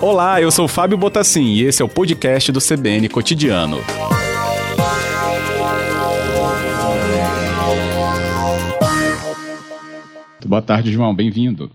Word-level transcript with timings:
Olá, 0.00 0.40
eu 0.42 0.50
sou 0.50 0.66
Fábio 0.66 0.98
Botassin 0.98 1.44
e 1.44 1.62
esse 1.62 1.80
é 1.80 1.84
o 1.84 1.88
podcast 1.88 2.50
do 2.50 2.58
CBN 2.58 3.08
Cotidiano. 3.08 3.78
Boa 10.44 10.60
tarde, 10.60 10.92
João. 10.92 11.14
Bem-vindo. 11.14 11.70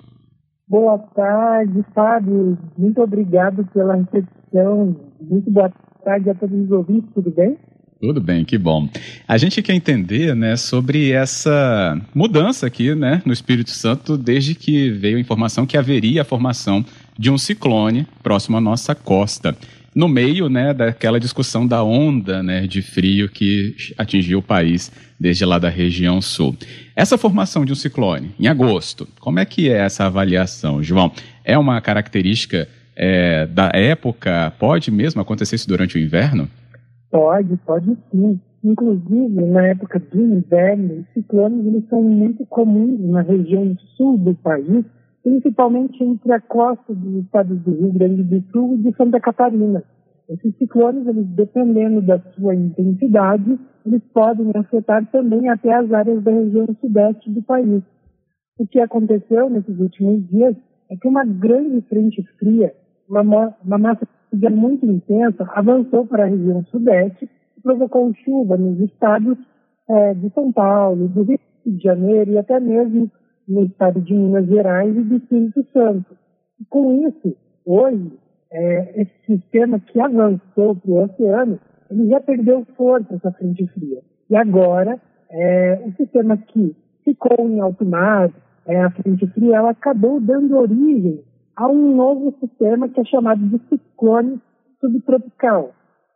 Boa 0.67 0.99
tarde, 0.99 1.83
Fábio. 1.95 2.57
Muito 2.77 3.01
obrigado 3.01 3.65
pela 3.73 3.95
recepção. 3.95 4.95
Muito 5.19 5.49
boa 5.49 5.71
tarde 6.03 6.29
a 6.29 6.35
todos 6.35 6.65
os 6.65 6.69
ouvintes. 6.69 7.09
Tudo 7.15 7.31
bem? 7.31 7.57
Tudo 7.99 8.21
bem, 8.21 8.45
que 8.45 8.57
bom. 8.59 8.87
A 9.27 9.37
gente 9.37 9.61
quer 9.61 9.73
entender, 9.73 10.35
né, 10.35 10.55
sobre 10.55 11.11
essa 11.11 11.99
mudança 12.13 12.67
aqui, 12.67 12.93
né, 12.93 13.23
no 13.25 13.33
Espírito 13.33 13.71
Santo, 13.71 14.15
desde 14.15 14.53
que 14.53 14.91
veio 14.91 15.17
a 15.17 15.19
informação 15.19 15.65
que 15.65 15.75
haveria 15.75 16.21
a 16.21 16.25
formação 16.25 16.85
de 17.17 17.31
um 17.31 17.37
ciclone 17.37 18.05
próximo 18.21 18.57
à 18.57 18.61
nossa 18.61 18.93
costa, 18.93 19.57
no 19.95 20.07
meio, 20.07 20.47
né, 20.47 20.75
daquela 20.75 21.19
discussão 21.19 21.65
da 21.65 21.83
onda, 21.83 22.43
né, 22.43 22.67
de 22.67 22.83
frio 22.83 23.27
que 23.27 23.75
atingiu 23.97 24.39
o 24.39 24.43
país 24.43 24.91
desde 25.19 25.43
lá 25.43 25.57
da 25.57 25.69
região 25.69 26.21
sul. 26.21 26.55
Essa 26.95 27.17
formação 27.17 27.65
de 27.65 27.71
um 27.71 27.75
ciclone 27.75 28.29
em 28.39 28.45
agosto, 28.45 29.07
como 29.19 29.39
é 29.39 29.45
que 29.45 29.71
é 29.71 29.77
essa 29.77 30.05
avaliação, 30.05 30.83
João? 30.83 31.11
É 31.43 31.57
uma 31.57 31.81
característica 31.81 32.69
é, 32.95 33.47
da 33.47 33.71
época? 33.73 34.53
Pode 34.59 34.91
mesmo 34.91 35.19
acontecer 35.19 35.55
isso 35.55 35.67
durante 35.67 35.97
o 35.97 35.99
inverno? 35.99 36.47
Pode, 37.11 37.57
pode 37.65 37.97
sim. 38.11 38.39
Inclusive, 38.63 39.45
na 39.45 39.67
época 39.67 39.99
do 39.99 40.19
inverno, 40.19 41.01
os 41.01 41.13
ciclones 41.13 41.65
eles 41.65 41.87
são 41.89 42.01
muito 42.01 42.45
comuns 42.47 42.99
na 42.99 43.21
região 43.21 43.75
sul 43.95 44.17
do 44.17 44.35
país, 44.35 44.83
principalmente 45.23 46.03
entre 46.03 46.33
a 46.33 46.41
costa 46.41 46.93
dos 46.93 47.23
estados 47.23 47.59
do 47.61 47.71
Rio 47.71 47.93
Grande 47.93 48.23
do 48.23 48.41
Sul 48.51 48.75
e 48.75 48.77
de 48.83 48.97
Santa 48.97 49.19
Catarina. 49.19 49.83
Esses 50.27 50.57
ciclones, 50.57 51.07
eles, 51.07 51.25
dependendo 51.27 52.01
da 52.01 52.19
sua 52.35 52.53
intensidade, 52.53 53.57
eles 53.85 54.01
podem 54.13 54.51
afetar 54.55 55.05
também 55.11 55.47
até 55.47 55.73
as 55.73 55.91
áreas 55.93 56.21
da 56.23 56.31
região 56.31 56.67
sudeste 56.81 57.31
do 57.31 57.41
país. 57.43 57.81
O 58.59 58.67
que 58.67 58.79
aconteceu 58.79 59.49
nesses 59.49 59.79
últimos 59.79 60.27
dias 60.27 60.55
é 60.89 60.97
que 60.97 61.07
uma 61.07 61.23
grande 61.23 61.79
frente 61.87 62.21
fria, 62.37 62.73
uma, 63.07 63.55
uma 63.63 63.77
massa 63.77 64.05
fria 64.29 64.49
muito 64.49 64.85
intensa, 64.85 65.49
avançou 65.53 66.05
para 66.05 66.23
a 66.23 66.27
região 66.27 66.63
sudeste 66.65 67.29
e 67.57 67.61
provocou 67.61 68.13
chuva 68.23 68.57
nos 68.57 68.79
estados 68.79 69.37
é, 69.89 70.13
de 70.13 70.29
São 70.33 70.51
Paulo, 70.51 71.07
do 71.07 71.23
Rio 71.23 71.39
de 71.65 71.83
Janeiro 71.83 72.31
e 72.31 72.37
até 72.37 72.59
mesmo 72.59 73.09
no 73.47 73.65
estado 73.65 74.01
de 74.01 74.13
Minas 74.13 74.45
Gerais 74.47 74.95
e 74.95 75.01
do 75.01 75.15
Espírito 75.15 75.65
Santo. 75.71 76.17
E 76.59 76.65
com 76.65 77.07
isso, 77.07 77.35
hoje, 77.65 78.11
é, 78.51 79.01
esse 79.01 79.13
sistema 79.25 79.79
que 79.79 79.99
avançou 79.99 80.75
para 80.75 80.91
o 80.91 81.03
oceano, 81.03 81.59
ele 81.89 82.09
já 82.09 82.19
perdeu 82.19 82.65
força, 82.75 83.15
essa 83.15 83.31
frente 83.31 83.65
fria. 83.67 84.01
E 84.29 84.35
agora, 84.35 84.99
é, 85.29 85.81
o 85.85 85.91
sistema 85.93 86.37
que 86.37 86.75
ficou 87.03 87.47
em 87.47 87.59
alto 87.59 87.85
mar, 87.85 88.29
é, 88.65 88.81
a 88.81 88.91
frente 88.91 89.25
fria, 89.27 89.57
ela 89.57 89.71
acabou 89.71 90.19
dando 90.19 90.57
origem 90.57 91.21
a 91.57 91.67
um 91.67 91.95
novo 91.95 92.33
sistema 92.39 92.87
que 92.87 93.01
é 93.01 93.03
chamado 93.03 93.41
de 93.41 93.59
ciclone 93.67 94.39
subtropical. 94.79 95.73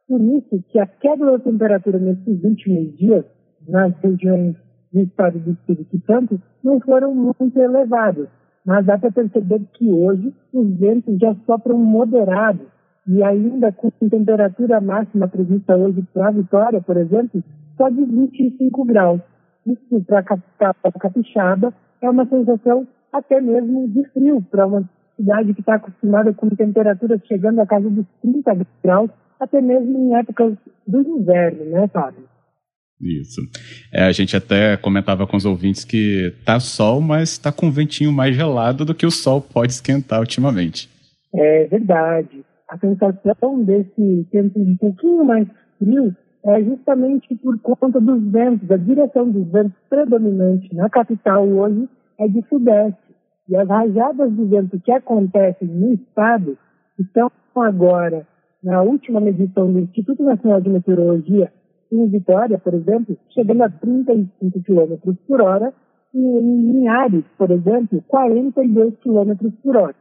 Por 0.07 0.21
isso 0.21 0.63
que 0.69 0.79
a 0.79 0.85
queda 0.85 1.25
da 1.25 1.39
temperatura 1.39 1.99
nesses 1.99 2.43
últimos 2.43 2.97
dias, 2.97 3.25
nas 3.67 3.93
regiões 3.97 4.55
do 4.93 5.01
estado 5.01 5.39
do 5.39 5.51
Espírito 5.51 6.01
Santo, 6.05 6.41
não 6.63 6.79
foram 6.79 7.13
muito 7.13 7.59
elevadas 7.59 8.29
mas 8.65 8.85
dá 8.85 8.97
para 8.97 9.11
perceber 9.11 9.61
que 9.73 9.89
hoje 9.91 10.33
os 10.53 10.77
ventos 10.77 11.17
já 11.17 11.35
sopram 11.45 11.77
moderados 11.77 12.67
e 13.07 13.23
ainda 13.23 13.71
com 13.71 13.89
temperatura 13.89 14.79
máxima 14.79 15.27
prevista 15.27 15.75
hoje 15.75 16.03
para 16.13 16.27
a 16.27 16.31
Vitória, 16.31 16.81
por 16.81 16.97
exemplo, 16.97 17.43
só 17.75 17.89
de 17.89 18.03
25 18.05 18.85
graus. 18.85 19.19
Isso 19.65 20.03
para 20.05 20.19
a 20.19 20.23
capital 20.23 20.75
capixaba 20.99 21.73
é 22.01 22.09
uma 22.09 22.25
sensação 22.27 22.87
até 23.11 23.41
mesmo 23.41 23.87
de 23.89 24.03
frio 24.09 24.41
para 24.49 24.67
uma 24.67 24.87
cidade 25.15 25.53
que 25.53 25.61
está 25.61 25.75
acostumada 25.75 26.33
com 26.33 26.49
temperaturas 26.49 27.21
chegando 27.27 27.59
a 27.59 27.65
casa 27.65 27.89
dos 27.89 28.05
30 28.21 28.65
graus, 28.83 29.09
até 29.39 29.61
mesmo 29.61 29.97
em 29.97 30.15
épocas 30.15 30.53
do 30.87 31.01
inverno, 31.01 31.65
né, 31.65 31.87
Fábio? 31.87 32.23
Isso. 33.01 33.41
É, 33.91 34.03
a 34.03 34.11
gente 34.11 34.35
até 34.35 34.77
comentava 34.77 35.25
com 35.25 35.35
os 35.35 35.45
ouvintes 35.45 35.83
que 35.83 36.33
tá 36.45 36.59
sol, 36.59 37.01
mas 37.01 37.31
está 37.31 37.51
com 37.51 37.65
um 37.65 37.71
ventinho 37.71 38.11
mais 38.11 38.35
gelado 38.35 38.85
do 38.85 38.93
que 38.93 39.05
o 39.05 39.11
sol 39.11 39.41
pode 39.41 39.71
esquentar 39.71 40.19
ultimamente. 40.19 40.87
É 41.33 41.65
verdade. 41.65 42.45
A 42.69 42.77
sensação 42.77 43.63
desse 43.63 44.27
tempo 44.31 44.59
um 44.59 44.77
pouquinho 44.77 45.25
mais 45.25 45.47
frio 45.79 46.15
é 46.45 46.63
justamente 46.63 47.35
por 47.35 47.59
conta 47.59 47.99
dos 47.99 48.23
ventos, 48.31 48.69
a 48.71 48.77
direção 48.77 49.29
dos 49.29 49.47
ventos 49.51 49.73
predominante 49.89 50.73
na 50.73 50.89
capital 50.89 51.47
hoje 51.47 51.87
é 52.19 52.27
de 52.27 52.43
sudeste. 52.47 53.00
E 53.51 53.55
as 53.57 53.67
rajadas 53.67 54.33
de 54.33 54.45
vento 54.45 54.79
que 54.79 54.93
acontecem 54.93 55.67
no 55.67 55.91
estado 55.91 56.57
estão 56.97 57.29
agora, 57.53 58.25
na 58.63 58.81
última 58.81 59.19
medição 59.19 59.69
do 59.69 59.79
Instituto 59.79 60.23
Nacional 60.23 60.61
de 60.61 60.69
Meteorologia, 60.69 61.51
em 61.91 62.07
Vitória, 62.07 62.57
por 62.57 62.73
exemplo, 62.73 63.17
chegando 63.33 63.63
a 63.63 63.69
35 63.69 64.63
km 64.63 65.13
por 65.27 65.41
hora, 65.41 65.73
e 66.13 66.17
em 66.17 66.71
Linhares, 66.71 67.25
por 67.37 67.51
exemplo, 67.51 68.01
42 68.07 68.93
km 69.03 69.51
por 69.61 69.75
hora. 69.75 69.95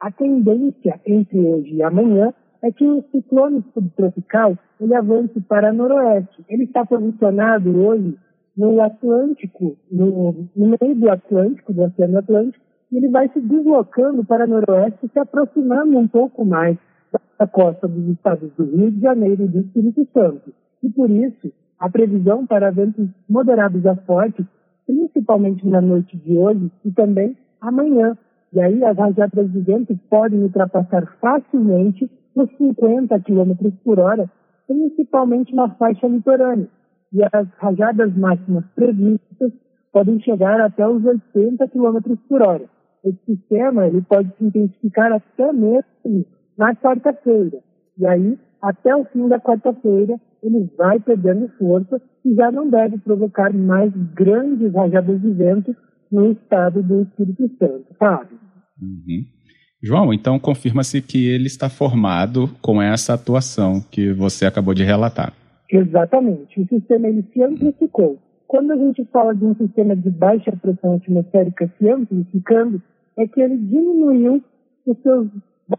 A 0.00 0.12
tendência 0.12 1.00
entre 1.04 1.40
hoje 1.40 1.74
e 1.74 1.82
amanhã 1.82 2.32
é 2.62 2.70
que 2.70 2.86
o 2.86 3.02
ciclone 3.10 3.64
subtropical 3.74 4.56
ele 4.80 4.94
avance 4.94 5.40
para 5.48 5.72
noroeste. 5.72 6.44
Ele 6.48 6.64
está 6.64 6.86
posicionado 6.86 7.84
hoje 7.84 8.16
no 8.56 8.80
Atlântico, 8.80 9.76
no, 9.90 10.48
no 10.54 10.76
meio 10.80 10.94
do 10.94 11.10
Atlântico, 11.10 11.72
do 11.72 11.82
Oceano 11.82 12.18
Atlântico, 12.18 12.71
ele 12.96 13.08
vai 13.08 13.28
se 13.30 13.40
deslocando 13.40 14.24
para 14.24 14.46
noroeste, 14.46 15.08
se 15.08 15.18
aproximando 15.18 15.96
um 15.98 16.06
pouco 16.06 16.44
mais 16.44 16.76
da 17.38 17.46
costa 17.46 17.88
dos 17.88 18.08
estados 18.08 18.50
do 18.52 18.64
Rio 18.64 18.90
de 18.90 19.00
Janeiro 19.00 19.44
e 19.44 19.48
do 19.48 19.60
Espírito 19.60 20.06
Santo. 20.12 20.52
E 20.82 20.88
por 20.90 21.10
isso, 21.10 21.52
a 21.78 21.88
previsão 21.88 22.46
para 22.46 22.70
ventos 22.70 23.08
moderados 23.28 23.84
a 23.86 23.96
fortes, 23.96 24.44
principalmente 24.86 25.66
na 25.66 25.80
noite 25.80 26.16
de 26.16 26.36
hoje 26.36 26.70
e 26.84 26.90
também 26.92 27.36
amanhã. 27.60 28.16
E 28.52 28.60
aí 28.60 28.84
as 28.84 28.96
rajadas 28.96 29.50
de 29.50 29.60
vento 29.60 29.98
podem 30.10 30.42
ultrapassar 30.42 31.06
facilmente 31.20 32.10
os 32.34 32.50
50 32.56 33.18
km 33.20 33.70
por 33.84 33.98
hora, 33.98 34.30
principalmente 34.66 35.54
na 35.54 35.68
faixa 35.70 36.06
litorânea. 36.06 36.68
E 37.12 37.22
as 37.32 37.48
rajadas 37.58 38.14
máximas 38.16 38.64
previstas 38.74 39.52
podem 39.92 40.20
chegar 40.20 40.60
até 40.60 40.86
os 40.86 41.04
80 41.04 41.68
km 41.68 42.16
por 42.28 42.42
hora. 42.42 42.64
Esse 43.04 43.18
sistema 43.26 43.86
ele 43.86 44.02
pode 44.02 44.28
se 44.36 44.44
intensificar 44.44 45.12
até 45.12 45.52
mesmo 45.52 46.26
na 46.56 46.74
quarta-feira. 46.74 47.58
E 47.98 48.06
aí, 48.06 48.38
até 48.60 48.94
o 48.94 49.04
fim 49.06 49.28
da 49.28 49.40
quarta-feira, 49.40 50.20
ele 50.42 50.70
vai 50.76 51.00
perdendo 51.00 51.48
força 51.58 52.00
e 52.24 52.34
já 52.34 52.50
não 52.50 52.68
deve 52.68 52.98
provocar 52.98 53.52
mais 53.52 53.92
grandes 54.14 54.72
rajadas 54.72 55.20
de 55.20 55.30
vento 55.30 55.76
no 56.10 56.32
estado 56.32 56.82
do 56.82 57.02
Espírito 57.02 57.50
Santo, 57.58 57.86
sabe? 57.98 58.34
Uhum. 58.80 59.24
João, 59.82 60.12
então 60.12 60.38
confirma-se 60.38 61.02
que 61.02 61.28
ele 61.28 61.46
está 61.46 61.68
formado 61.68 62.48
com 62.60 62.80
essa 62.80 63.14
atuação 63.14 63.80
que 63.90 64.12
você 64.12 64.46
acabou 64.46 64.74
de 64.74 64.84
relatar. 64.84 65.32
Exatamente. 65.68 66.60
O 66.60 66.68
sistema 66.68 67.08
ele 67.08 67.24
se 67.32 67.42
amplificou. 67.42 68.18
Quando 68.52 68.70
a 68.72 68.76
gente 68.76 69.02
fala 69.06 69.34
de 69.34 69.46
um 69.46 69.54
sistema 69.54 69.96
de 69.96 70.10
baixa 70.10 70.52
pressão 70.54 70.96
atmosférica 70.96 71.72
se 71.78 71.88
amplificando, 71.88 72.82
é 73.16 73.26
que 73.26 73.40
ele 73.40 73.56
diminuiu 73.56 74.44
os 74.86 74.98
seus 74.98 75.28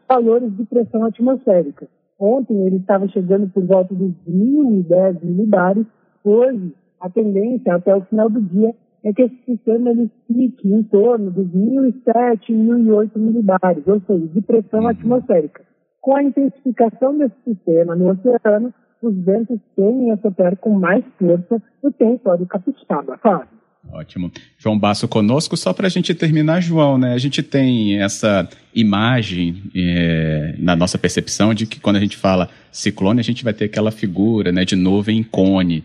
valores 0.10 0.52
de 0.58 0.66
pressão 0.66 1.06
atmosférica. 1.06 1.88
Ontem 2.20 2.66
ele 2.66 2.78
estava 2.78 3.08
chegando 3.10 3.48
por 3.50 3.64
volta 3.64 3.94
dos 3.94 4.12
1.010 4.28 5.24
milibares. 5.24 5.86
Hoje, 6.24 6.74
a 7.00 7.12
tendência 7.12 7.75
até 7.75 7.96
o 7.96 8.02
final 8.06 8.28
do 8.28 8.42
dia 8.42 8.74
é 9.04 9.14
que 9.14 9.22
esse 9.22 9.38
sistema 9.46 9.92
ele 9.92 10.10
fique 10.26 10.68
em 10.68 10.81
torno 10.81 11.30
dos 11.30 11.46
1.007, 11.50 12.50
1.008 12.50 13.12
milibares, 13.18 13.88
ou 13.88 14.02
seja, 14.02 14.26
de 14.26 14.42
pressão 14.42 14.80
uhum. 14.80 14.88
atmosférica. 14.88 15.62
Com 16.02 16.16
a 16.16 16.24
intensificação 16.24 17.19
desse 17.19 17.36
sistema 17.46 17.96
no 17.96 18.10
oceano, 18.10 18.74
os 19.04 19.16
ventos 19.24 19.60
tendem 19.76 20.12
a 20.12 20.18
soprar 20.18 20.56
com 20.58 20.78
mais 20.78 21.04
força 21.20 21.62
no 21.84 21.92
território 21.92 22.46
capixaba, 22.46 23.18
Fábio. 23.18 23.64
Ótimo. 23.92 24.32
João 24.58 24.80
Basso 24.80 25.08
conosco, 25.08 25.58
só 25.58 25.74
para 25.74 25.88
a 25.88 25.90
gente 25.90 26.14
terminar, 26.14 26.62
João, 26.62 26.98
né? 26.98 27.14
A 27.14 27.18
gente 27.18 27.44
tem 27.44 28.02
essa 28.02 28.48
imagem 28.74 29.62
é, 29.76 30.56
na 30.58 30.76
nossa 30.76 30.98
percepção 30.98 31.54
de 31.54 31.66
que 31.66 31.80
quando 31.80 31.98
a 31.98 32.00
gente 32.00 32.16
fala 32.16 32.50
ciclone, 32.72 33.20
a 33.20 33.24
gente 33.24 33.44
vai 33.44 33.54
ter 33.54 33.66
aquela 33.66 33.92
figura 33.92 34.52
né, 34.52 34.64
de 34.64 34.76
nuvem 34.76 35.20
em 35.20 35.24
cone. 35.24 35.84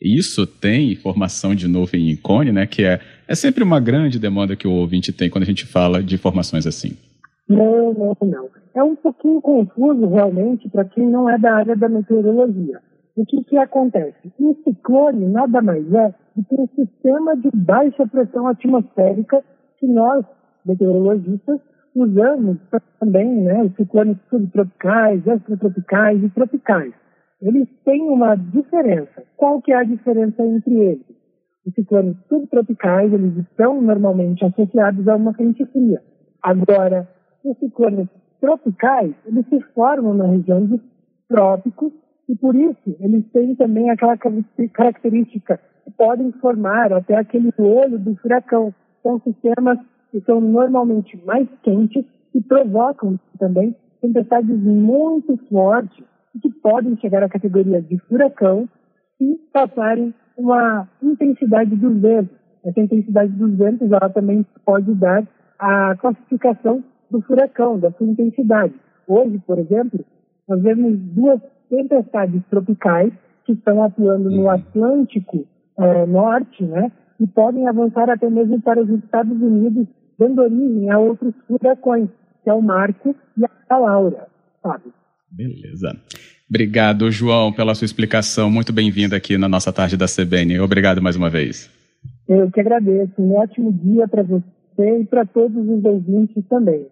isso 0.00 0.46
tem 0.46 0.94
formação 0.96 1.54
de 1.54 1.68
nuvem 1.68 2.10
em 2.10 2.16
cone, 2.16 2.50
né? 2.50 2.66
Que 2.66 2.82
é, 2.82 3.00
é 3.28 3.34
sempre 3.34 3.62
uma 3.62 3.78
grande 3.78 4.18
demanda 4.18 4.56
que 4.56 4.66
o 4.66 4.72
ouvinte 4.72 5.12
tem 5.12 5.30
quando 5.30 5.44
a 5.44 5.46
gente 5.46 5.64
fala 5.64 6.02
de 6.02 6.18
formações 6.18 6.66
assim. 6.66 6.96
Não, 7.48 7.94
não, 7.94 8.16
não. 8.22 8.48
É 8.74 8.82
um 8.82 8.96
pouquinho 8.96 9.40
confuso 9.40 10.06
realmente 10.06 10.68
para 10.68 10.84
quem 10.84 11.08
não 11.08 11.30
é 11.30 11.38
da 11.38 11.54
área 11.54 11.76
da 11.76 11.88
meteorologia. 11.88 12.80
O 13.16 13.24
que, 13.24 13.42
que 13.44 13.56
acontece? 13.56 14.32
Um 14.38 14.54
ciclone 14.62 15.26
nada 15.26 15.62
mais 15.62 15.90
é 15.94 16.14
do 16.34 16.44
que 16.44 16.54
um 16.54 16.68
sistema 16.68 17.36
de 17.36 17.50
baixa 17.54 18.06
pressão 18.06 18.46
atmosférica 18.46 19.42
que 19.78 19.86
nós, 19.86 20.24
meteorologistas, 20.66 21.60
usamos 21.94 22.58
também, 23.00 23.42
né, 23.42 23.62
os 23.62 23.74
ciclones 23.74 24.18
subtropicais, 24.28 25.26
extratropicais 25.26 26.22
e 26.22 26.28
tropicais. 26.28 26.92
Eles 27.40 27.68
têm 27.84 28.02
uma 28.02 28.34
diferença. 28.34 29.22
Qual 29.36 29.62
que 29.62 29.72
é 29.72 29.76
a 29.76 29.84
diferença 29.84 30.42
entre 30.42 30.74
eles? 30.74 31.06
Os 31.66 31.74
ciclones 31.74 32.16
subtropicais, 32.28 33.12
eles 33.12 33.36
estão 33.38 33.80
normalmente 33.80 34.44
associados 34.44 35.08
a 35.08 35.16
uma 35.16 35.32
frente 35.32 35.64
fria. 35.66 36.02
Agora, 36.42 37.08
os 37.46 37.58
ciclones 37.58 38.08
tropicais, 38.40 39.14
eles 39.24 39.46
se 39.48 39.60
formam 39.74 40.14
na 40.14 40.26
região 40.26 40.64
dos 40.64 40.80
trópicos 41.28 41.92
e 42.28 42.36
por 42.36 42.54
isso 42.54 42.96
eles 43.00 43.24
têm 43.32 43.54
também 43.54 43.90
aquela 43.90 44.16
característica 44.16 45.60
que 45.84 45.90
podem 45.92 46.32
formar 46.32 46.92
até 46.92 47.16
aquele 47.16 47.52
olho 47.58 47.98
do 47.98 48.14
furacão. 48.16 48.74
São 49.02 49.20
sistemas 49.20 49.78
que 50.10 50.20
são 50.22 50.40
normalmente 50.40 51.16
mais 51.24 51.48
quentes 51.62 52.04
e 52.34 52.40
provocam 52.42 53.18
também 53.38 53.74
tempestades 54.00 54.58
muito 54.58 55.36
fortes 55.48 56.04
que 56.42 56.50
podem 56.50 56.96
chegar 56.98 57.22
à 57.22 57.28
categoria 57.28 57.80
de 57.80 57.98
furacão 58.00 58.68
e 59.20 59.36
passarem 59.52 60.14
uma 60.36 60.88
intensidade 61.02 61.74
dos 61.76 62.00
ventos. 62.00 62.36
Essa 62.64 62.80
intensidade 62.80 63.32
dos 63.32 63.56
ventos 63.56 63.90
ela 63.90 64.10
também 64.10 64.44
pode 64.64 64.92
dar 64.94 65.26
a 65.58 65.96
classificação 65.96 66.84
do 67.10 67.20
furacão, 67.22 67.78
da 67.78 67.90
sua 67.92 68.06
intensidade. 68.06 68.74
Hoje, 69.06 69.40
por 69.46 69.58
exemplo, 69.58 70.04
nós 70.48 70.62
vemos 70.62 70.98
duas 70.98 71.40
tempestades 71.68 72.42
tropicais 72.50 73.12
que 73.44 73.52
estão 73.52 73.82
atuando 73.82 74.30
no 74.30 74.42
uhum. 74.42 74.50
Atlântico 74.50 75.46
eh, 75.78 76.06
Norte, 76.06 76.64
né? 76.64 76.90
E 77.18 77.26
podem 77.26 77.66
avançar 77.66 78.10
até 78.10 78.28
mesmo 78.28 78.60
para 78.60 78.82
os 78.82 78.90
Estados 78.90 79.40
Unidos, 79.40 79.86
dando 80.18 80.42
origem 80.42 80.90
a 80.90 80.98
outros 80.98 81.34
furacões, 81.46 82.08
que 82.42 82.50
é 82.50 82.52
o 82.52 82.60
Marco 82.60 83.14
e 83.38 83.44
a 83.44 83.78
Laura, 83.78 84.26
sabe? 84.62 84.84
Beleza. 85.30 85.96
Obrigado, 86.48 87.10
João, 87.10 87.52
pela 87.52 87.74
sua 87.74 87.84
explicação. 87.84 88.50
Muito 88.50 88.72
bem-vindo 88.72 89.14
aqui 89.14 89.36
na 89.36 89.48
nossa 89.48 89.72
tarde 89.72 89.96
da 89.96 90.06
CBN. 90.06 90.60
Obrigado 90.60 91.02
mais 91.02 91.16
uma 91.16 91.28
vez. 91.28 91.70
Eu 92.28 92.50
que 92.50 92.60
agradeço. 92.60 93.12
Um 93.18 93.34
ótimo 93.34 93.72
dia 93.72 94.06
para 94.06 94.22
você 94.22 95.00
e 95.00 95.04
para 95.04 95.24
todos 95.24 95.56
os 95.56 95.84
ouvintes 95.84 96.44
também. 96.48 96.86